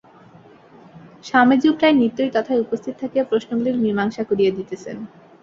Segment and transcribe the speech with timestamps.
[1.23, 4.97] স্বামীজীও প্রায় নিত্যই তথায় উপস্থিত থাকিয়া প্রশ্নগুলির মীমাংসা করিয়া দিতেছেন।